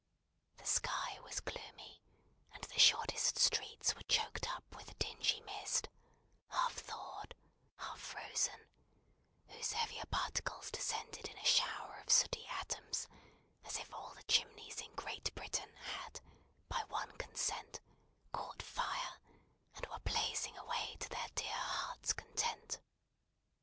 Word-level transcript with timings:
The 0.57 0.65
sky 0.65 1.19
was 1.21 1.41
gloomy, 1.41 2.01
and 2.51 2.63
the 2.63 2.79
shortest 2.79 3.37
streets 3.37 3.93
were 3.93 4.01
choked 4.09 4.49
up 4.51 4.75
with 4.75 4.89
a 4.89 4.95
dingy 4.95 5.41
mist, 5.41 5.89
half 6.49 6.73
thawed, 6.73 7.35
half 7.77 7.99
frozen, 7.99 8.65
whose 9.49 9.73
heavier 9.73 10.07
particles 10.09 10.71
descended 10.71 11.27
in 11.27 11.37
a 11.37 11.45
shower 11.45 11.99
of 11.99 12.11
sooty 12.11 12.47
atoms, 12.47 13.07
as 13.63 13.77
if 13.77 13.93
all 13.93 14.15
the 14.15 14.23
chimneys 14.23 14.81
in 14.81 14.91
Great 14.95 15.35
Britain 15.35 15.71
had, 15.75 16.19
by 16.67 16.83
one 16.85 17.11
consent, 17.19 17.79
caught 18.31 18.63
fire, 18.63 19.19
and 19.75 19.85
were 19.85 19.99
blazing 19.99 20.57
away 20.57 20.95
to 20.99 21.09
their 21.09 21.29
dear 21.35 21.53
hearts' 21.53 22.13
content. 22.13 22.79